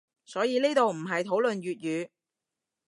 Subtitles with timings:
[0.25, 2.09] 所以呢度唔係討論粵語